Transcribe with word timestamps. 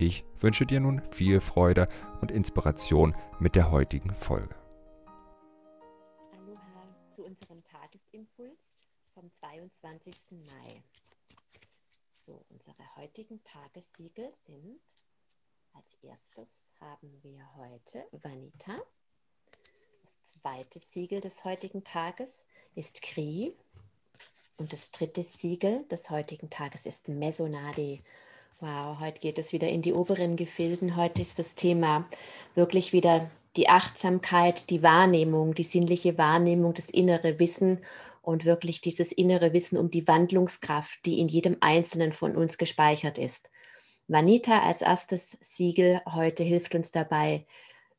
Ich 0.00 0.24
wünsche 0.38 0.64
dir 0.64 0.78
nun 0.78 1.02
viel 1.10 1.40
Freude 1.40 1.88
und 2.20 2.30
Inspiration 2.30 3.14
mit 3.40 3.56
der 3.56 3.72
heutigen 3.72 4.14
Folge. 4.14 4.54
Aloha 6.30 6.86
zu 7.16 7.24
unserem 7.24 7.64
Tagesimpuls 7.64 8.60
vom 9.12 9.28
22. 9.40 10.14
Mai. 10.30 10.84
So, 12.12 12.44
unsere 12.48 12.76
heutigen 12.94 13.42
Tagessiegel 13.42 14.32
sind 14.46 14.78
als 15.72 15.94
erstes 16.02 16.48
haben 16.80 17.18
wir 17.22 17.44
heute 17.56 18.04
Vanita. 18.12 18.80
Das 19.50 20.40
zweite 20.40 20.80
Siegel 20.92 21.20
des 21.20 21.42
heutigen 21.42 21.82
Tages 21.82 22.44
ist 22.76 23.02
Kri. 23.02 23.52
Und 24.58 24.72
das 24.72 24.92
dritte 24.92 25.24
Siegel 25.24 25.84
des 25.88 26.08
heutigen 26.10 26.50
Tages 26.50 26.86
ist 26.86 27.08
Mesonade. 27.08 27.98
Wow, 28.60 28.98
heute 28.98 29.20
geht 29.20 29.38
es 29.38 29.52
wieder 29.52 29.68
in 29.68 29.82
die 29.82 29.92
oberen 29.92 30.34
Gefilden. 30.34 30.96
Heute 30.96 31.22
ist 31.22 31.38
das 31.38 31.54
Thema 31.54 32.08
wirklich 32.56 32.92
wieder 32.92 33.30
die 33.56 33.68
Achtsamkeit, 33.68 34.70
die 34.70 34.82
Wahrnehmung, 34.82 35.54
die 35.54 35.62
sinnliche 35.62 36.18
Wahrnehmung, 36.18 36.74
das 36.74 36.86
innere 36.86 37.38
Wissen 37.38 37.78
und 38.20 38.44
wirklich 38.44 38.80
dieses 38.80 39.12
innere 39.12 39.52
Wissen 39.52 39.78
um 39.78 39.92
die 39.92 40.08
Wandlungskraft, 40.08 40.98
die 41.06 41.20
in 41.20 41.28
jedem 41.28 41.58
Einzelnen 41.60 42.10
von 42.10 42.34
uns 42.34 42.58
gespeichert 42.58 43.16
ist. 43.16 43.48
Vanita 44.08 44.60
als 44.60 44.82
erstes 44.82 45.38
Siegel 45.40 46.00
heute 46.12 46.42
hilft 46.42 46.74
uns 46.74 46.90
dabei, 46.90 47.46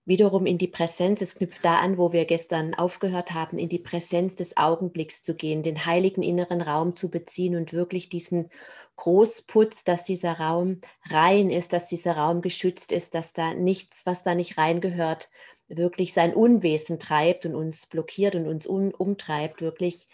wiederum 0.10 0.46
in 0.46 0.58
die 0.58 0.68
Präsenz, 0.68 1.22
es 1.22 1.36
knüpft 1.36 1.64
da 1.64 1.78
an, 1.78 1.98
wo 1.98 2.12
wir 2.12 2.26
gestern 2.26 2.74
aufgehört 2.74 3.34
haben, 3.34 3.58
in 3.58 3.70
die 3.70 3.80
Präsenz 3.80 4.36
des 4.36 4.58
Augenblicks 4.58 5.24
zu 5.24 5.36
gehen, 5.36 5.64
den 5.64 5.86
heiligen 5.86 6.24
inneren 6.24 6.62
Raum 6.62 6.96
zu 6.96 7.10
beziehen 7.10 7.56
und 7.56 7.72
wirklich 7.72 8.10
diesen 8.10 8.50
Großputz, 8.98 9.86
dass 9.86 10.04
dieser 10.04 10.34
Raum 10.34 10.82
rein 11.10 11.50
ist, 11.50 11.72
dass 11.72 11.86
dieser 11.86 12.18
Raum 12.18 12.42
geschützt 12.42 12.92
ist, 12.92 13.16
dass 13.16 13.32
da 13.32 13.54
nichts, 13.54 14.06
was 14.06 14.24
da 14.24 14.36
nicht 14.36 14.58
reingehört, 14.58 15.30
wirklich 15.70 16.14
sein 16.14 16.34
Unwesen 16.34 17.00
treibt 17.00 17.46
und 17.46 17.56
uns 17.56 17.86
blockiert 17.86 18.36
und 18.36 18.48
uns 18.48 18.66
um, 18.66 18.92
umtreibt, 18.92 19.62
wirklich 19.62 20.08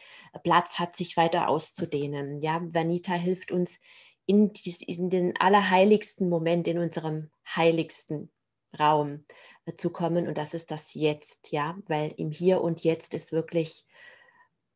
Platz 0.44 0.78
hat, 0.78 0.96
sich 0.96 1.18
weiter 1.18 1.48
auszudehnen. 1.48 2.42
Ja, 2.42 2.62
Vanita 2.62 3.14
hilft 3.14 3.52
uns 3.52 3.80
in, 4.26 4.52
in 4.80 5.10
den 5.10 5.40
allerheiligsten 5.40 6.30
Moment, 6.30 6.68
in 6.68 6.78
unserem 6.78 7.32
heiligsten 7.48 8.30
Raum 8.76 9.26
äh, 9.66 9.74
zu 9.74 9.90
kommen 9.90 10.28
und 10.28 10.38
das 10.38 10.54
ist 10.54 10.72
das 10.72 10.94
Jetzt, 10.94 11.52
ja, 11.52 11.78
weil 11.88 12.14
im 12.18 12.32
Hier 12.32 12.62
und 12.62 12.84
Jetzt 12.84 13.14
ist 13.14 13.32
wirklich 13.32 13.86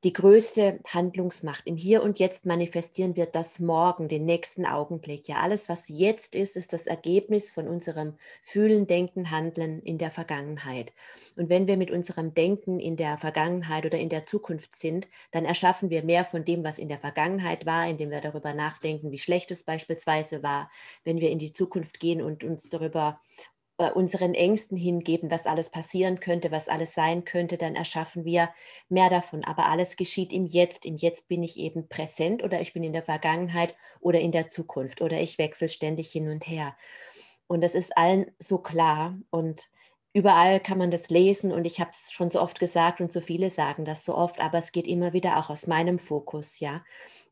die 0.06 0.14
größte 0.14 0.80
Handlungsmacht. 0.88 1.68
Im 1.68 1.76
Hier 1.76 2.02
und 2.04 2.20
Jetzt 2.20 2.46
manifestieren 2.46 3.18
wir 3.18 3.26
das 3.26 3.60
Morgen, 3.60 4.08
den 4.08 4.24
nächsten 4.24 4.66
Augenblick. 4.66 5.28
Ja, 5.28 5.42
alles, 5.42 5.68
was 5.68 5.90
jetzt 5.90 6.36
ist, 6.36 6.56
ist 6.56 6.72
das 6.72 6.88
Ergebnis 6.88 7.52
von 7.52 7.68
unserem 7.68 8.16
Fühlen, 8.42 8.88
Denken, 8.88 9.30
Handeln 9.30 9.82
in 9.82 9.98
der 9.98 10.10
Vergangenheit. 10.10 10.94
Und 11.36 11.50
wenn 11.50 11.68
wir 11.68 11.76
mit 11.76 11.92
unserem 11.92 12.34
Denken 12.34 12.80
in 12.80 12.96
der 12.96 13.18
Vergangenheit 13.18 13.86
oder 13.86 14.00
in 14.00 14.08
der 14.08 14.26
Zukunft 14.26 14.74
sind, 14.78 15.10
dann 15.32 15.44
erschaffen 15.44 15.90
wir 15.90 16.04
mehr 16.04 16.24
von 16.24 16.46
dem, 16.46 16.64
was 16.64 16.80
in 16.80 16.88
der 16.88 17.00
Vergangenheit 17.00 17.66
war, 17.66 17.86
indem 17.90 18.10
wir 18.10 18.22
darüber 18.22 18.54
nachdenken, 18.54 19.12
wie 19.12 19.20
schlecht 19.20 19.52
es 19.52 19.64
beispielsweise 19.64 20.44
war. 20.44 20.72
Wenn 21.04 21.20
wir 21.20 21.30
in 21.30 21.40
die 21.40 21.52
Zukunft 21.52 22.00
gehen 22.00 22.22
und 22.22 22.46
uns 22.46 22.70
darüber 22.70 23.20
unseren 23.88 24.34
Ängsten 24.34 24.78
hingeben, 24.78 25.32
was 25.32 25.46
alles 25.46 25.70
passieren 25.70 26.20
könnte, 26.20 26.52
was 26.52 26.68
alles 26.68 26.94
sein 26.94 27.24
könnte, 27.26 27.58
dann 27.58 27.76
erschaffen 27.76 28.26
wir 28.26 28.50
mehr 28.90 29.10
davon. 29.10 29.44
Aber 29.46 29.68
alles 29.68 29.96
geschieht 29.96 30.34
im 30.34 30.46
Jetzt. 30.46 30.86
Im 30.86 30.98
Jetzt 30.98 31.28
bin 31.30 31.44
ich 31.44 31.58
eben 31.58 31.88
präsent 31.88 32.44
oder 32.44 32.62
ich 32.62 32.74
bin 32.74 32.84
in 32.84 32.94
der 32.94 33.04
Vergangenheit 33.04 33.76
oder 34.02 34.20
in 34.20 34.32
der 34.32 34.50
Zukunft 34.50 35.02
oder 35.02 35.20
ich 35.22 35.38
wechsle 35.38 35.70
ständig 35.70 36.12
hin 36.12 36.30
und 36.30 36.46
her. 36.46 36.76
Und 37.48 37.62
das 37.62 37.74
ist 37.74 37.98
allen 37.98 38.32
so 38.38 38.60
klar 38.60 39.18
und 39.32 39.70
überall 40.14 40.60
kann 40.60 40.78
man 40.78 40.92
das 40.92 41.10
lesen 41.10 41.52
und 41.52 41.66
ich 41.66 41.80
habe 41.80 41.92
es 41.92 42.12
schon 42.12 42.32
so 42.32 42.42
oft 42.42 42.60
gesagt 42.60 43.02
und 43.02 43.12
so 43.12 43.22
viele 43.22 43.50
sagen 43.50 43.86
das 43.86 44.06
so 44.06 44.16
oft, 44.16 44.40
aber 44.40 44.58
es 44.58 44.72
geht 44.72 44.88
immer 44.88 45.14
wieder 45.14 45.38
auch 45.38 45.50
aus 45.50 45.68
meinem 45.68 46.00
Fokus, 46.00 46.60
ja. 46.60 46.84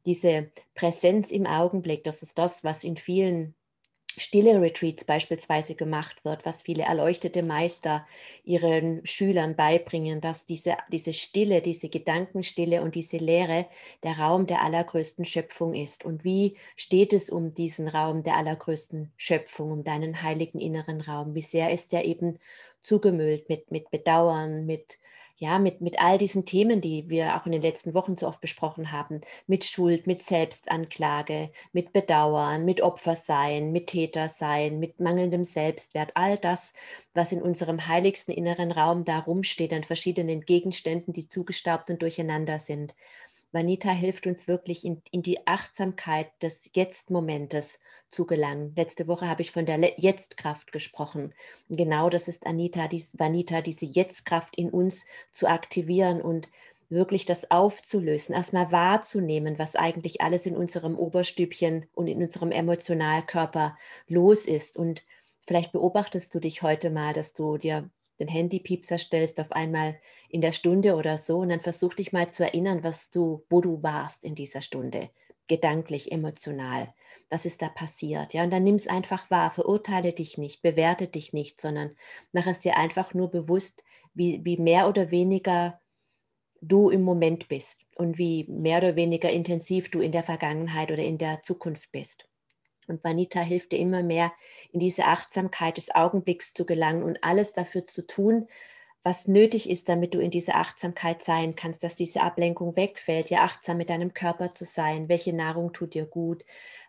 Diese 0.06 0.52
Präsenz 0.75 1.31
im 1.31 1.46
Augenblick, 1.46 2.03
das 2.03 2.22
ist 2.22 2.38
das, 2.38 2.64
was 2.64 2.84
in 2.84 2.97
vielen 2.97 3.56
stille 4.17 4.59
Retreats 4.59 5.05
beispielsweise 5.05 5.75
gemacht 5.75 6.25
wird, 6.25 6.45
was 6.45 6.63
viele 6.63 6.83
erleuchtete 6.83 7.44
Meister 7.44 8.05
ihren 8.44 9.05
Schülern 9.05 9.55
beibringen, 9.55 10.22
dass 10.22 10.45
diese, 10.45 10.75
diese 10.91 11.13
Stille, 11.13 11.61
diese 11.61 11.89
Gedankenstille 11.89 12.81
und 12.81 12.95
diese 12.95 13.17
Leere 13.17 13.67
der 14.03 14.17
Raum 14.17 14.47
der 14.47 14.63
allergrößten 14.63 15.23
Schöpfung 15.23 15.73
ist. 15.73 16.03
Und 16.03 16.23
wie 16.23 16.57
steht 16.75 17.13
es 17.13 17.29
um 17.29 17.53
diesen 17.53 17.88
Raum 17.88 18.23
der 18.23 18.35
allergrößten 18.35 19.11
Schöpfung, 19.17 19.72
um 19.72 19.83
deinen 19.83 20.23
heiligen 20.23 20.59
inneren 20.59 21.01
Raum? 21.01 21.35
Wie 21.35 21.41
sehr 21.41 21.72
ist 21.72 21.94
der 21.94 22.05
eben 22.05 22.39
zugemüllt 22.81 23.49
mit, 23.49 23.72
mit 23.72 23.91
Bedauern, 23.91 24.66
mit 24.66 24.99
ja, 25.40 25.59
mit, 25.59 25.81
mit 25.81 26.00
all 26.00 26.18
diesen 26.18 26.46
Themen, 26.46 26.81
die 26.81 27.09
wir 27.09 27.36
auch 27.36 27.46
in 27.46 27.52
den 27.52 27.62
letzten 27.62 27.94
Wochen 27.94 28.18
so 28.18 28.28
oft 28.28 28.42
besprochen 28.42 28.92
haben, 28.92 29.22
mit 29.46 29.66
Schuld, 29.66 30.08
mit 30.08 30.24
Selbstanklage, 30.24 31.52
mit 31.74 31.94
Bedauern, 31.94 32.66
mit 32.66 32.81
Opfersein, 32.81 33.72
mit 33.72 33.88
Tätersein, 33.88 34.80
mit 34.80 35.00
mangelndem 35.00 35.44
Selbstwert, 35.44 36.12
all 36.16 36.40
das, 36.40 36.74
was 37.14 37.31
in 37.31 37.42
unserem 37.42 37.88
heiligsten 37.88 38.34
inneren 38.34 38.72
Raum 38.72 39.06
da 39.06 39.20
rumsteht 39.20 39.74
an 39.74 39.84
verschiedenen 39.84 40.42
Gegenständen, 40.42 41.14
die 41.14 41.28
zugestaubt 41.28 41.90
und 41.92 42.02
durcheinander 42.02 42.59
sind. 42.59 42.96
Vanita 43.52 43.90
hilft 43.90 44.28
uns 44.28 44.47
wirklich 44.47 44.84
in, 44.84 45.02
in 45.12 45.22
die 45.22 45.47
Achtsamkeit 45.47 46.28
des 46.41 46.69
Jetzt-Momentes 46.74 47.80
zu 48.09 48.25
gelangen. 48.25 48.74
Letzte 48.75 49.08
Woche 49.08 49.28
habe 49.28 49.41
ich 49.41 49.52
von 49.52 49.66
der 49.66 49.80
Jetzt-Kraft 49.97 50.72
gesprochen. 50.72 51.34
Genau 51.69 52.09
das 52.09 52.28
ist 52.28 52.46
Anita, 52.46 52.88
dies, 52.88 53.18
Vanita, 53.18 53.62
diese 53.62 53.85
Jetzt-Kraft 53.85 54.58
in 54.58 54.69
uns 54.69 55.06
zu 55.31 55.47
aktivieren 55.47 56.22
und 56.22 56.50
wirklich 56.90 57.25
das 57.25 57.52
aufzulösen, 57.52 58.34
erstmal 58.34 58.72
wahrzunehmen, 58.72 59.59
was 59.59 59.75
eigentlich 59.75 60.22
alles 60.22 60.46
in 60.46 60.56
unserem 60.56 60.97
Oberstübchen 60.97 61.85
und 61.94 62.08
in 62.08 62.22
unserem 62.22 62.52
Emotionalkörper 62.52 63.78
los 64.08 64.46
ist. 64.46 64.78
Und 64.78 65.03
vielleicht 65.46 65.72
beobachtest 65.72 66.34
du 66.34 66.40
dich 66.40 66.62
heute 66.62 66.90
mal, 66.90 67.14
dass 67.14 67.34
du 67.34 67.58
dir 67.58 67.90
den 68.19 68.28
Handypiepser 68.28 68.97
stellst 68.97 69.39
auf 69.39 69.51
einmal 69.51 70.00
in 70.29 70.41
der 70.41 70.51
Stunde 70.51 70.95
oder 70.95 71.17
so 71.17 71.39
und 71.39 71.50
dann 71.50 71.61
versuch 71.61 71.94
dich 71.94 72.11
mal 72.11 72.31
zu 72.31 72.44
erinnern, 72.44 72.83
was 72.83 73.09
du, 73.09 73.45
wo 73.50 73.61
du 73.61 73.81
warst 73.83 74.23
in 74.23 74.35
dieser 74.35 74.61
Stunde, 74.61 75.09
gedanklich, 75.47 76.11
emotional. 76.11 76.94
Was 77.29 77.45
ist 77.45 77.61
da 77.61 77.69
passiert? 77.69 78.33
Ja, 78.33 78.44
und 78.44 78.51
dann 78.51 78.63
nimm 78.63 78.75
es 78.75 78.88
einfach 78.88 79.29
wahr, 79.29 79.51
verurteile 79.51 80.13
dich 80.13 80.38
nicht, 80.38 80.61
bewerte 80.61 81.07
dich 81.07 81.33
nicht, 81.33 81.61
sondern 81.61 81.95
mach 82.31 82.47
es 82.47 82.59
dir 82.59 82.78
einfach 82.78 83.13
nur 83.13 83.29
bewusst, 83.29 83.83
wie, 84.13 84.44
wie 84.44 84.57
mehr 84.57 84.88
oder 84.88 85.11
weniger 85.11 85.79
du 86.61 86.89
im 86.89 87.03
Moment 87.03 87.47
bist 87.47 87.81
und 87.95 88.17
wie 88.17 88.45
mehr 88.49 88.79
oder 88.79 88.95
weniger 88.95 89.29
intensiv 89.29 89.91
du 89.91 89.99
in 89.99 90.11
der 90.11 90.23
Vergangenheit 90.23 90.91
oder 90.91 91.03
in 91.03 91.17
der 91.17 91.41
Zukunft 91.41 91.91
bist. 91.91 92.28
Und 92.88 93.03
Vanita 93.03 93.40
hilft 93.42 93.72
dir 93.72 93.80
immer 93.80 94.03
mehr, 94.03 94.31
in 94.72 94.80
diese 94.80 95.06
Achtsamkeit 95.06 95.78
des 95.78 95.94
Augenblicks 95.94 96.53
zu 96.53 96.66
gelangen 96.66 97.03
und 97.03 97.23
alles 97.23 97.53
dafür 97.53 97.85
zu 97.85 98.06
tun, 98.06 98.47
was 99.03 99.28
nötig 99.28 99.70
ist, 99.70 99.88
damit 99.88 100.14
du 100.14 100.20
in 100.20 100.32
dieser 100.32 100.56
Achtsamkeit 100.56 101.23
sein 101.23 101.56
kannst, 101.56 101.82
dass 101.84 101.96
diese 101.96 102.22
Ablenkung 102.22 102.76
wegfällt, 102.76 103.29
ja 103.29 103.44
achtsam 103.44 103.78
mit 103.78 103.90
deinem 103.90 104.14
Körper 104.14 104.53
zu 104.53 104.66
sein, 104.66 105.08
welche 105.08 105.32
Nahrung 105.34 105.72
tut 105.72 105.94
dir 105.94 106.06
gut, 106.06 106.44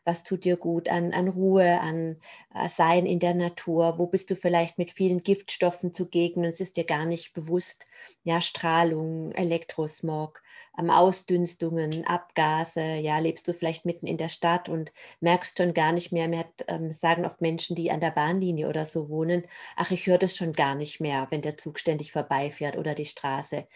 was 0.08 0.24
tut 0.24 0.44
dir 0.44 0.56
gut 0.56 0.88
an, 0.88 1.12
an 1.12 1.28
Ruhe, 1.28 1.80
an 1.80 2.16
äh, 2.54 2.68
Sein 2.70 3.04
in 3.04 3.18
der 3.18 3.34
Natur, 3.34 3.98
wo 3.98 4.06
bist 4.06 4.30
du 4.30 4.36
vielleicht 4.36 4.78
mit 4.78 4.90
vielen 4.90 5.22
Giftstoffen 5.22 5.92
zugegen? 5.92 6.40
Und 6.40 6.48
es 6.48 6.60
ist 6.60 6.78
dir 6.78 6.84
gar 6.84 7.04
nicht 7.04 7.34
bewusst, 7.34 7.86
ja, 8.24 8.40
Strahlung, 8.40 9.32
Elektrosmog, 9.32 10.42
ähm, 10.78 10.88
Ausdünstungen, 10.90 12.06
Abgase, 12.06 12.80
ja, 12.80 13.18
lebst 13.18 13.46
du 13.48 13.52
vielleicht 13.52 13.84
mitten 13.84 14.06
in 14.06 14.16
der 14.16 14.28
Stadt 14.30 14.68
und 14.70 14.92
merkst 15.20 15.58
schon 15.58 15.74
gar 15.74 15.92
nicht 15.92 16.10
mehr, 16.10 16.28
mehr 16.28 16.46
ähm, 16.68 16.92
sagen 16.92 17.26
oft 17.26 17.40
Menschen, 17.42 17.76
die 17.76 17.90
an 17.90 18.00
der 18.00 18.10
Bahnlinie 18.10 18.68
oder 18.68 18.84
so 18.86 19.08
wohnen, 19.10 19.44
ach, 19.76 19.90
ich 19.90 20.06
höre 20.06 20.18
das 20.18 20.36
schon 20.36 20.52
gar 20.54 20.74
nicht 20.74 21.00
mehr, 21.00 21.26
wenn 21.30 21.42
der 21.42 21.58
Zug 21.58 21.78
ständig 21.78 22.12
vorbeifährt 22.12 22.76
oder 22.78 22.94
die 22.94 23.04
Straße. 23.04 23.66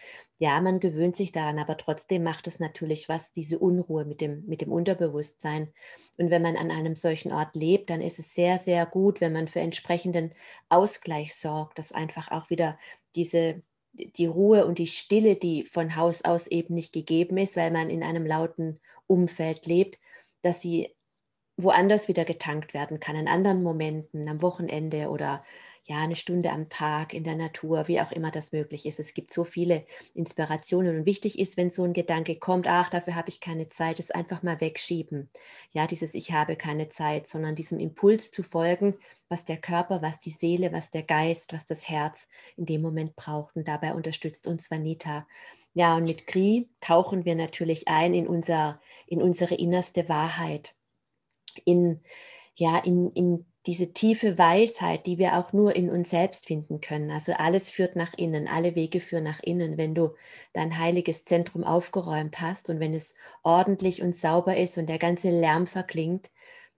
Ja, 0.43 0.59
man 0.59 0.81
gewöhnt 0.81 1.15
sich 1.15 1.31
daran, 1.31 1.57
aber 1.57 1.77
trotzdem 1.77 2.23
macht 2.23 2.47
es 2.47 2.59
natürlich 2.59 3.07
was, 3.07 3.31
diese 3.31 3.59
Unruhe 3.59 4.03
mit 4.03 4.19
dem, 4.19 4.45
mit 4.45 4.59
dem 4.59 4.73
Unterbewusstsein. 4.73 5.71
Und 6.17 6.31
wenn 6.31 6.41
man 6.41 6.57
an 6.57 6.69
einem 6.69 6.97
solchen 6.97 7.31
Ort 7.31 7.55
lebt, 7.55 7.89
dann 7.89 8.01
ist 8.01 8.19
es 8.19 8.35
sehr, 8.35 8.59
sehr 8.59 8.85
gut, 8.85 9.21
wenn 9.21 9.31
man 9.31 9.47
für 9.47 9.61
entsprechenden 9.61 10.33
Ausgleich 10.67 11.33
sorgt, 11.33 11.79
dass 11.79 11.93
einfach 11.93 12.29
auch 12.29 12.49
wieder 12.49 12.77
diese, 13.15 13.61
die 13.93 14.25
Ruhe 14.25 14.65
und 14.65 14.79
die 14.79 14.87
Stille, 14.87 15.37
die 15.37 15.63
von 15.63 15.95
Haus 15.95 16.25
aus 16.25 16.47
eben 16.47 16.73
nicht 16.73 16.91
gegeben 16.91 17.37
ist, 17.37 17.55
weil 17.55 17.71
man 17.71 17.89
in 17.89 18.03
einem 18.03 18.25
lauten 18.25 18.81
Umfeld 19.07 19.65
lebt, 19.65 19.97
dass 20.41 20.59
sie 20.59 20.93
woanders 21.55 22.09
wieder 22.09 22.25
getankt 22.25 22.73
werden 22.73 22.99
kann, 22.99 23.15
in 23.15 23.29
anderen 23.29 23.63
Momenten, 23.63 24.27
am 24.27 24.41
Wochenende 24.41 25.07
oder 25.07 25.41
ja, 25.85 25.97
eine 25.97 26.15
Stunde 26.15 26.49
am 26.51 26.69
Tag 26.69 27.13
in 27.13 27.25
der 27.25 27.35
Natur, 27.35 27.89
wie 27.89 27.99
auch 27.99 28.11
immer 28.13 28.31
das 28.31 28.53
möglich 28.53 28.85
ist. 28.85 29.01
Es 29.01 29.13
gibt 29.13 29.33
so 29.33 29.43
viele 29.43 29.85
Inspirationen 30.13 30.99
und 30.99 31.05
wichtig 31.05 31.37
ist, 31.37 31.57
wenn 31.57 31.71
so 31.71 31.83
ein 31.83 31.91
Gedanke 31.91 32.37
kommt, 32.37 32.67
ach, 32.67 32.89
dafür 32.89 33.15
habe 33.15 33.27
ich 33.27 33.41
keine 33.41 33.67
Zeit, 33.67 33.99
es 33.99 34.09
einfach 34.09 34.43
mal 34.43 34.61
wegschieben. 34.61 35.29
Ja, 35.71 35.85
dieses 35.85 36.13
Ich 36.13 36.31
habe 36.31 36.55
keine 36.55 36.87
Zeit, 36.87 37.27
sondern 37.27 37.55
diesem 37.55 37.79
Impuls 37.79 38.31
zu 38.31 38.43
folgen, 38.43 38.95
was 39.27 39.43
der 39.43 39.57
Körper, 39.57 40.01
was 40.01 40.19
die 40.19 40.29
Seele, 40.29 40.71
was 40.71 40.89
der 40.89 41.03
Geist, 41.03 41.51
was 41.51 41.65
das 41.65 41.89
Herz 41.89 42.27
in 42.55 42.65
dem 42.65 42.81
Moment 42.81 43.17
braucht. 43.17 43.57
Und 43.57 43.67
dabei 43.67 43.93
unterstützt 43.93 44.47
uns 44.47 44.71
Vanita. 44.71 45.27
Ja, 45.73 45.97
und 45.97 46.03
mit 46.03 46.27
Kri 46.27 46.69
tauchen 46.79 47.25
wir 47.25 47.35
natürlich 47.35 47.89
ein 47.89 48.13
in, 48.13 48.27
unser, 48.27 48.79
in 49.07 49.21
unsere 49.21 49.55
innerste 49.55 50.07
Wahrheit, 50.07 50.75
in, 51.65 51.99
ja, 52.55 52.77
in, 52.77 53.11
in 53.11 53.45
diese 53.65 53.93
tiefe 53.93 54.37
Weisheit, 54.37 55.05
die 55.05 55.17
wir 55.17 55.37
auch 55.37 55.53
nur 55.53 55.75
in 55.75 55.89
uns 55.89 56.09
selbst 56.09 56.45
finden 56.47 56.81
können. 56.81 57.11
Also 57.11 57.33
alles 57.33 57.69
führt 57.71 57.95
nach 57.95 58.13
innen, 58.15 58.47
alle 58.47 58.75
Wege 58.75 58.99
führen 58.99 59.23
nach 59.23 59.39
innen. 59.41 59.77
Wenn 59.77 59.95
du 59.95 60.15
dein 60.53 60.77
heiliges 60.77 61.25
Zentrum 61.25 61.63
aufgeräumt 61.63 62.41
hast 62.41 62.69
und 62.69 62.79
wenn 62.79 62.93
es 62.93 63.15
ordentlich 63.43 64.01
und 64.01 64.15
sauber 64.15 64.57
ist 64.57 64.77
und 64.77 64.87
der 64.89 64.99
ganze 64.99 65.29
Lärm 65.29 65.67
verklingt, 65.67 66.29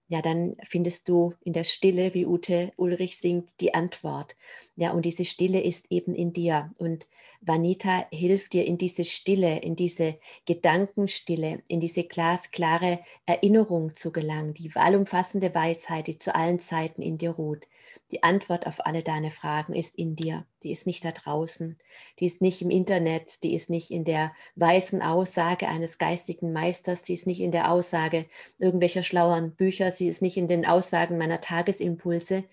ja, 0.08 0.22
dann 0.22 0.56
findest 0.68 1.10
du 1.10 1.34
in 1.42 1.54
der 1.54 1.64
Stille, 1.64 2.14
wie 2.14 2.26
Ute 2.26 2.72
Ulrich 2.78 3.18
singt, 3.18 3.60
die 3.60 3.74
Antwort. 3.74 4.36
Ja, 4.76 4.92
und 4.92 5.04
diese 5.06 5.26
Stille 5.26 5.62
ist 5.62 5.92
eben 5.92 6.14
in 6.14 6.32
dir. 6.34 6.74
Und 6.78 7.08
Vanita 7.42 8.06
hilft 8.12 8.54
dir 8.54 8.66
in 8.66 8.78
diese 8.78 9.04
Stille, 9.04 9.60
in 9.60 9.76
diese 9.76 10.18
Gedankenstille, 10.46 11.64
in 11.68 11.80
diese 11.80 12.04
glasklare 12.04 13.00
Erinnerung 13.26 13.96
zu 13.96 14.12
gelangen, 14.12 14.54
die 14.54 14.72
allumfassende 14.76 15.54
Weisheit, 15.56 16.08
die 16.08 16.18
zu 16.18 16.36
allen 16.36 16.60
Zeiten 16.60 17.02
in 17.02 17.18
dir 17.18 17.32
ruht. 17.32 17.66
Die 18.12 18.22
Antwort 18.22 18.68
auf 18.68 18.86
alle 18.86 19.02
deine 19.02 19.32
Fragen 19.32 19.74
ist 19.74 19.96
in 19.96 20.16
dir. 20.16 20.46
Die 20.62 20.72
ist 20.72 20.86
nicht 20.86 21.04
da 21.04 21.12
draußen. 21.12 21.80
Die 22.20 22.28
ist 22.28 22.40
nicht 22.40 22.62
im 22.62 22.70
Internet. 22.70 23.44
Die 23.44 23.56
ist 23.56 23.70
nicht 23.70 23.90
in 23.90 24.04
der 24.04 24.34
weißen 24.56 25.02
Aussage 25.02 25.68
eines 25.68 25.98
geistigen 25.98 26.54
Meisters. 26.54 27.02
Die 27.02 27.14
ist 27.14 27.26
nicht 27.26 27.42
in 27.42 27.52
der 27.52 27.72
Aussage 27.72 28.28
irgendwelcher 28.60 29.02
schlaueren 29.02 29.56
Bücher. 29.56 29.92
Sie 29.92 30.08
ist 30.08 30.22
nicht 30.22 30.38
in 30.38 30.48
den 30.48 30.66
Aussagen 30.66 31.18
meiner 31.18 31.42
Tagesimpulse. 31.42 32.44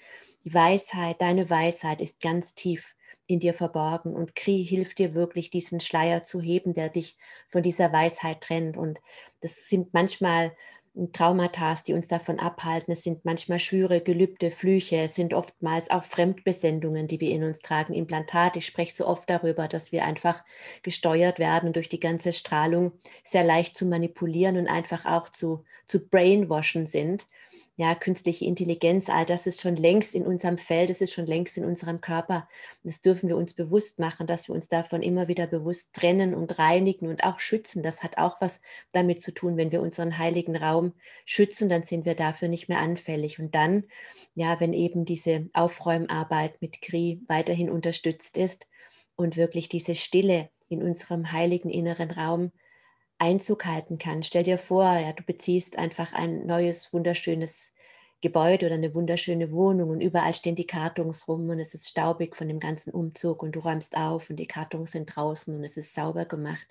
Die 0.44 0.54
Weisheit, 0.54 1.20
deine 1.20 1.50
Weisheit 1.50 2.00
ist 2.00 2.20
ganz 2.20 2.54
tief 2.54 2.94
in 3.26 3.38
dir 3.38 3.52
verborgen. 3.52 4.14
Und 4.14 4.34
Kri 4.34 4.64
hilft 4.64 4.98
dir 4.98 5.14
wirklich, 5.14 5.50
diesen 5.50 5.80
Schleier 5.80 6.24
zu 6.24 6.40
heben, 6.40 6.72
der 6.72 6.88
dich 6.88 7.18
von 7.48 7.62
dieser 7.62 7.92
Weisheit 7.92 8.40
trennt. 8.40 8.78
Und 8.78 9.00
das 9.40 9.68
sind 9.68 9.92
manchmal 9.92 10.52
Traumata, 11.12 11.74
die 11.86 11.94
uns 11.94 12.08
davon 12.08 12.38
abhalten. 12.38 12.92
Es 12.92 13.02
sind 13.02 13.24
manchmal 13.24 13.58
Schwüre, 13.58 14.02
Gelübde, 14.02 14.50
Flüche. 14.50 14.96
Es 14.96 15.14
sind 15.14 15.32
oftmals 15.32 15.90
auch 15.90 16.04
Fremdbesendungen, 16.04 17.06
die 17.06 17.18
wir 17.20 17.30
in 17.30 17.44
uns 17.44 17.60
tragen, 17.60 17.94
Implantate. 17.94 18.58
Ich 18.58 18.66
spreche 18.66 18.92
so 18.92 19.06
oft 19.06 19.28
darüber, 19.30 19.68
dass 19.68 19.90
wir 19.90 20.04
einfach 20.04 20.44
gesteuert 20.82 21.38
werden 21.38 21.72
durch 21.72 21.88
die 21.88 22.00
ganze 22.00 22.34
Strahlung 22.34 22.92
sehr 23.24 23.42
leicht 23.42 23.76
zu 23.76 23.86
manipulieren 23.86 24.58
und 24.58 24.68
einfach 24.68 25.06
auch 25.06 25.30
zu, 25.30 25.64
zu 25.86 26.06
brainwashen 26.06 26.84
sind 26.86 27.26
ja, 27.76 27.94
künstliche 27.94 28.44
Intelligenz, 28.44 29.08
all 29.08 29.24
das 29.24 29.46
ist 29.46 29.62
schon 29.62 29.76
längst 29.76 30.14
in 30.14 30.26
unserem 30.26 30.58
Feld, 30.58 30.90
das 30.90 31.00
ist 31.00 31.14
schon 31.14 31.26
längst 31.26 31.56
in 31.56 31.64
unserem 31.64 32.02
Körper. 32.02 32.46
Das 32.84 33.00
dürfen 33.00 33.28
wir 33.30 33.36
uns 33.36 33.54
bewusst 33.54 33.98
machen, 33.98 34.26
dass 34.26 34.48
wir 34.48 34.54
uns 34.54 34.68
davon 34.68 35.02
immer 35.02 35.26
wieder 35.26 35.46
bewusst 35.46 35.94
trennen 35.94 36.34
und 36.34 36.58
reinigen 36.58 37.08
und 37.08 37.24
auch 37.24 37.38
schützen. 37.38 37.82
Das 37.82 38.02
hat 38.02 38.18
auch 38.18 38.40
was 38.42 38.60
damit 38.92 39.22
zu 39.22 39.32
tun, 39.32 39.56
wenn 39.56 39.72
wir 39.72 39.80
unseren 39.80 40.18
heiligen 40.18 40.54
Raum 40.54 40.92
schützen, 41.24 41.70
dann 41.70 41.82
sind 41.82 42.04
wir 42.04 42.14
dafür 42.14 42.48
nicht 42.48 42.68
mehr 42.68 42.78
anfällig. 42.78 43.38
Und 43.38 43.54
dann, 43.54 43.84
ja, 44.34 44.60
wenn 44.60 44.74
eben 44.74 45.06
diese 45.06 45.48
Aufräumarbeit 45.54 46.60
mit 46.60 46.82
Kri 46.82 47.22
weiterhin 47.26 47.70
unterstützt 47.70 48.36
ist 48.36 48.66
und 49.16 49.36
wirklich 49.38 49.70
diese 49.70 49.94
Stille 49.94 50.50
in 50.68 50.82
unserem 50.82 51.32
heiligen 51.32 51.70
inneren 51.70 52.10
Raum 52.10 52.52
Einzug 53.18 53.66
halten 53.66 53.98
kann. 53.98 54.22
Stell 54.22 54.42
dir 54.42 54.58
vor, 54.58 54.84
ja, 54.84 55.12
du 55.12 55.22
beziehst 55.22 55.78
einfach 55.78 56.12
ein 56.12 56.46
neues, 56.46 56.92
wunderschönes 56.92 57.72
Gebäude 58.20 58.66
oder 58.66 58.76
eine 58.76 58.94
wunderschöne 58.94 59.50
Wohnung 59.50 59.90
und 59.90 60.00
überall 60.00 60.32
stehen 60.34 60.54
die 60.54 60.66
Kartons 60.66 61.26
rum 61.26 61.50
und 61.50 61.58
es 61.58 61.74
ist 61.74 61.88
staubig 61.88 62.36
von 62.36 62.48
dem 62.48 62.60
ganzen 62.60 62.92
Umzug 62.92 63.42
und 63.42 63.56
du 63.56 63.60
räumst 63.60 63.96
auf 63.96 64.30
und 64.30 64.36
die 64.36 64.46
Kartons 64.46 64.92
sind 64.92 65.06
draußen 65.06 65.54
und 65.54 65.64
es 65.64 65.76
ist 65.76 65.94
sauber 65.94 66.24
gemacht. 66.24 66.66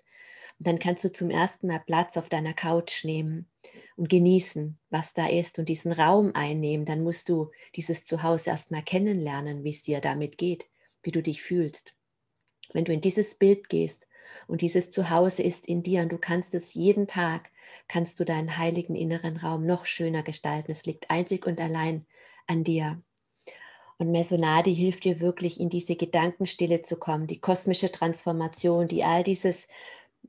Und 0.59 0.67
dann 0.67 0.79
kannst 0.79 1.03
du 1.03 1.11
zum 1.11 1.29
ersten 1.29 1.67
Mal 1.67 1.79
Platz 1.85 2.17
auf 2.17 2.29
deiner 2.29 2.53
Couch 2.53 3.03
nehmen 3.03 3.47
und 3.97 4.09
genießen, 4.09 4.77
was 4.89 5.13
da 5.13 5.27
ist 5.27 5.59
und 5.59 5.67
diesen 5.67 5.91
Raum 5.91 6.31
einnehmen. 6.35 6.85
Dann 6.85 7.03
musst 7.03 7.29
du 7.29 7.51
dieses 7.75 8.05
Zuhause 8.05 8.49
erstmal 8.49 8.83
kennenlernen, 8.83 9.63
wie 9.63 9.71
es 9.71 9.83
dir 9.83 9.99
damit 10.01 10.37
geht, 10.37 10.67
wie 11.03 11.11
du 11.11 11.21
dich 11.21 11.41
fühlst. 11.41 11.95
Wenn 12.73 12.85
du 12.85 12.93
in 12.93 13.01
dieses 13.01 13.35
Bild 13.35 13.69
gehst 13.69 14.07
und 14.47 14.61
dieses 14.61 14.91
Zuhause 14.91 15.43
ist 15.43 15.67
in 15.67 15.83
dir 15.83 16.01
und 16.01 16.09
du 16.09 16.17
kannst 16.17 16.53
es 16.53 16.73
jeden 16.73 17.07
Tag, 17.07 17.51
kannst 17.87 18.19
du 18.19 18.25
deinen 18.25 18.57
heiligen 18.57 18.95
inneren 18.95 19.37
Raum 19.37 19.65
noch 19.65 19.85
schöner 19.85 20.23
gestalten. 20.23 20.71
Es 20.71 20.85
liegt 20.85 21.09
einzig 21.09 21.45
und 21.45 21.59
allein 21.59 22.05
an 22.47 22.63
dir. 22.63 23.01
Und 23.97 24.11
Mesonadi 24.11 24.75
hilft 24.75 25.03
dir 25.03 25.19
wirklich 25.19 25.59
in 25.59 25.69
diese 25.69 25.95
Gedankenstille 25.95 26.81
zu 26.81 26.95
kommen, 26.95 27.27
die 27.27 27.39
kosmische 27.39 27.91
Transformation, 27.91 28.87
die 28.87 29.03
all 29.03 29.23
dieses 29.23 29.67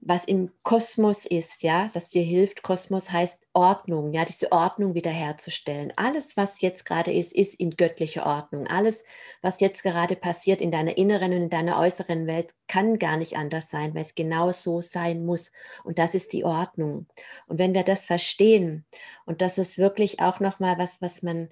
was 0.04 0.25
im 0.25 0.50
Kosmos 0.64 1.25
ist, 1.26 1.62
ja, 1.62 1.88
das 1.94 2.10
dir 2.10 2.25
hilft. 2.25 2.64
Kosmos 2.64 3.12
heißt 3.12 3.46
Ordnung, 3.52 4.12
ja, 4.12 4.25
diese 4.25 4.50
Ordnung 4.50 4.94
wiederherzustellen. 4.94 5.93
Alles, 5.94 6.37
was 6.37 6.60
jetzt 6.60 6.84
gerade 6.84 7.12
ist, 7.12 7.32
ist 7.32 7.54
in 7.54 7.76
göttlicher 7.76 8.26
Ordnung. 8.26 8.66
Alles, 8.66 9.04
was 9.43 9.60
jetzt 9.60 9.84
gerade 9.84 10.16
passiert 10.16 10.60
in 10.60 10.72
deiner 10.72 10.99
inneren 10.99 11.32
und 11.32 11.43
in 11.43 11.50
deiner 11.50 11.78
äußeren 11.78 12.26
Welt, 12.26 12.52
kann 12.66 12.99
gar 12.99 13.16
nicht 13.16 13.37
anders 13.37 13.70
sein, 13.70 13.94
weil 13.94 14.02
es 14.02 14.16
genau 14.16 14.50
so 14.50 14.81
sein 14.81 15.25
muss. 15.25 15.52
Und 15.84 16.00
das 16.00 16.16
ist 16.16 16.32
die 16.32 16.44
Ordnung. 16.44 17.06
Und 17.46 17.60
wenn 17.60 17.72
wir 17.72 17.84
das 17.84 18.04
verstehen, 18.04 18.84
und 19.25 19.40
das 19.40 19.56
ist 19.56 19.78
wirklich 19.78 20.19
auch 20.19 20.40
nochmal 20.40 20.78
was, 20.78 21.00
was 21.00 21.22
man 21.22 21.49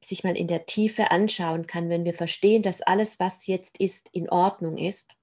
sich 0.00 0.24
mal 0.24 0.38
in 0.38 0.46
der 0.46 0.64
Tiefe 0.64 1.10
anschauen 1.10 1.66
kann, 1.66 1.90
wenn 1.90 2.06
wir 2.06 2.14
verstehen, 2.14 2.62
dass 2.62 2.80
alles, 2.80 3.20
was 3.20 3.46
jetzt 3.46 3.78
ist, 3.78 4.08
in 4.12 4.30
Ordnung 4.30 4.78
ist, 4.78 5.17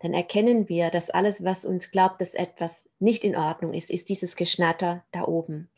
dann 0.00 0.14
erkennen 0.14 0.68
wir, 0.68 0.90
dass 0.90 1.10
alles, 1.10 1.44
was 1.44 1.64
uns 1.64 1.90
glaubt, 1.90 2.20
dass 2.20 2.34
etwas 2.34 2.88
nicht 2.98 3.24
in 3.24 3.36
Ordnung 3.36 3.74
ist, 3.74 3.90
ist 3.90 4.08
dieses 4.08 4.36
Geschnatter 4.36 5.04
da 5.12 5.24
oben. 5.24 5.68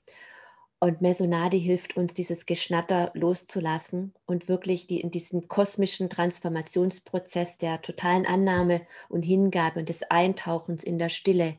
Und 0.82 1.02
Mesonadi 1.02 1.60
hilft 1.60 1.98
uns, 1.98 2.14
dieses 2.14 2.46
Geschnatter 2.46 3.10
loszulassen 3.12 4.14
und 4.24 4.48
wirklich 4.48 4.86
die, 4.86 5.00
in 5.00 5.10
diesen 5.10 5.46
kosmischen 5.46 6.08
Transformationsprozess 6.08 7.58
der 7.58 7.82
totalen 7.82 8.24
Annahme 8.24 8.86
und 9.10 9.22
Hingabe 9.22 9.80
und 9.80 9.90
des 9.90 10.02
Eintauchens 10.04 10.82
in 10.82 10.98
der 10.98 11.10
Stille 11.10 11.58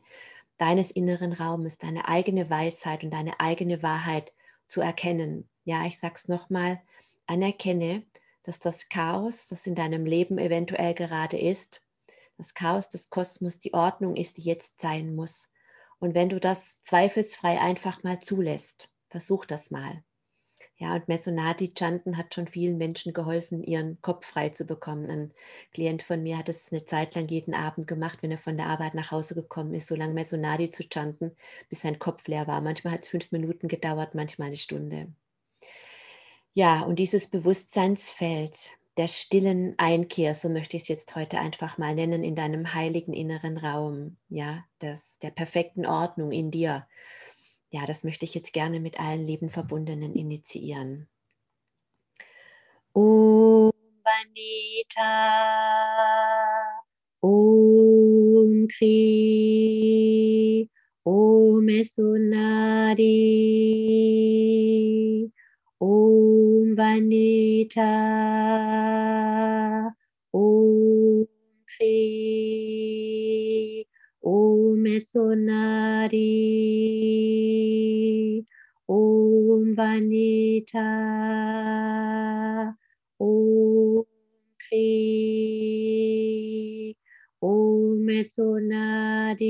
deines 0.58 0.90
inneren 0.90 1.32
Raumes, 1.32 1.78
deine 1.78 2.08
eigene 2.08 2.50
Weisheit 2.50 3.04
und 3.04 3.12
deine 3.12 3.38
eigene 3.38 3.82
Wahrheit 3.84 4.32
zu 4.66 4.80
erkennen. 4.80 5.48
Ja, 5.64 5.86
ich 5.86 6.00
sag's 6.00 6.26
nochmal, 6.26 6.80
anerkenne, 7.26 8.02
dass 8.42 8.58
das 8.58 8.88
Chaos, 8.88 9.46
das 9.46 9.66
in 9.68 9.76
deinem 9.76 10.04
Leben 10.04 10.38
eventuell 10.38 10.94
gerade 10.94 11.38
ist, 11.38 11.80
das 12.38 12.54
Chaos 12.54 12.88
des 12.88 13.10
Kosmos 13.10 13.58
die 13.58 13.74
Ordnung 13.74 14.16
ist, 14.16 14.38
die 14.38 14.42
jetzt 14.42 14.80
sein 14.80 15.14
muss. 15.14 15.50
Und 15.98 16.14
wenn 16.14 16.28
du 16.28 16.40
das 16.40 16.82
zweifelsfrei 16.84 17.60
einfach 17.60 18.02
mal 18.02 18.18
zulässt, 18.20 18.88
versuch 19.08 19.44
das 19.44 19.70
mal. 19.70 20.02
Ja, 20.76 20.94
und 20.94 21.06
Mesonati 21.06 21.72
Chanten 21.78 22.16
hat 22.16 22.34
schon 22.34 22.48
vielen 22.48 22.76
Menschen 22.76 23.12
geholfen, 23.12 23.62
ihren 23.62 24.02
Kopf 24.02 24.26
frei 24.26 24.48
zu 24.48 24.64
bekommen. 24.64 25.08
Ein 25.08 25.32
Klient 25.72 26.02
von 26.02 26.22
mir 26.24 26.38
hat 26.38 26.48
es 26.48 26.72
eine 26.72 26.84
Zeit 26.84 27.14
lang 27.14 27.28
jeden 27.28 27.54
Abend 27.54 27.86
gemacht, 27.86 28.18
wenn 28.22 28.32
er 28.32 28.38
von 28.38 28.56
der 28.56 28.66
Arbeit 28.66 28.94
nach 28.94 29.12
Hause 29.12 29.36
gekommen 29.36 29.74
ist, 29.74 29.86
so 29.86 29.94
lange 29.94 30.14
Mesonati 30.14 30.70
zu 30.70 30.82
chanten, 30.82 31.36
bis 31.68 31.82
sein 31.82 32.00
Kopf 32.00 32.26
leer 32.26 32.48
war. 32.48 32.60
Manchmal 32.60 32.94
hat 32.94 33.02
es 33.02 33.08
fünf 33.08 33.30
Minuten 33.30 33.68
gedauert, 33.68 34.16
manchmal 34.16 34.48
eine 34.48 34.56
Stunde. 34.56 35.12
Ja, 36.54 36.82
und 36.82 36.98
dieses 36.98 37.28
Bewusstseinsfeld, 37.28 38.72
der 38.96 39.08
stillen 39.08 39.74
Einkehr, 39.78 40.34
so 40.34 40.48
möchte 40.48 40.76
ich 40.76 40.82
es 40.82 40.88
jetzt 40.88 41.16
heute 41.16 41.38
einfach 41.38 41.78
mal 41.78 41.94
nennen, 41.94 42.22
in 42.22 42.34
deinem 42.34 42.74
heiligen 42.74 43.14
inneren 43.14 43.56
Raum, 43.56 44.18
ja, 44.28 44.64
das, 44.78 45.18
der 45.20 45.30
perfekten 45.30 45.86
Ordnung 45.86 46.30
in 46.30 46.50
dir. 46.50 46.86
Ja, 47.70 47.86
das 47.86 48.04
möchte 48.04 48.26
ich 48.26 48.34
jetzt 48.34 48.52
gerne 48.52 48.80
mit 48.80 49.00
allen 49.00 49.26
lieben 49.26 49.48
Verbundenen 49.48 50.14
initiieren. 50.14 51.08
Om 52.92 53.72
Vanita, 54.04 55.02
Om 57.20 58.68
Kri, 58.68 60.68
Om 61.04 61.68
Esunari, 61.68 63.02
Om 66.92 66.98
Vanita, 66.98 67.88
Om 70.34 71.26
Kri, 71.64 71.96
Om 74.22 74.86
Esunari, 74.86 76.18
Om 78.88 79.74
Vanita, 79.74 80.92
Om 83.18 84.04
Kri, 84.68 84.84
Om 87.40 88.08
Esonadi, 88.10 89.48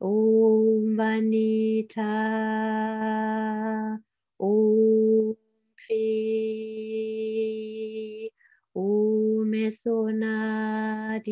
Om 0.00 0.96
Vanita, 0.96 2.10
Om 9.64 9.66
Esonadi. 9.68 11.24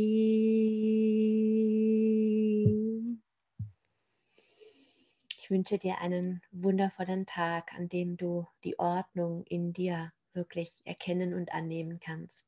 Ich 5.38 5.50
wünsche 5.50 5.78
dir 5.78 5.98
einen 6.00 6.40
wundervollen 6.50 7.26
Tag, 7.26 7.74
an 7.76 7.90
dem 7.90 8.16
du 8.16 8.46
die 8.64 8.78
Ordnung 8.78 9.44
in 9.48 9.74
dir 9.74 10.12
wirklich 10.32 10.80
erkennen 10.84 11.34
und 11.34 11.52
annehmen 11.52 12.00
kannst. 12.00 12.46